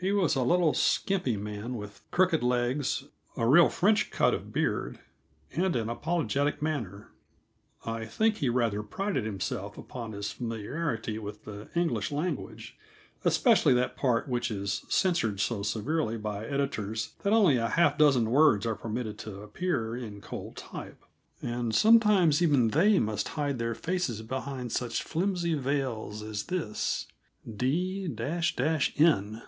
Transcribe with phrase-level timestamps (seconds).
[0.00, 3.04] He was a little skimpy man with crooked legs,
[3.38, 4.98] a real French cut of beard,
[5.54, 7.10] and an apologetic manner.
[7.86, 12.76] I think he rather prided himself upon his familiarity with the English language
[13.24, 18.30] especially that part which is censored so severely by editors that only a half dozen
[18.30, 21.02] words are permitted to appear in cold type,
[21.40, 27.06] and sometimes even they must hide their faces behind such flimsy veils as this:
[27.56, 28.04] d
[28.98, 29.42] n.